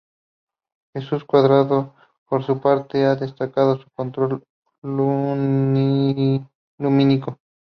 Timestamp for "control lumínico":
3.91-6.47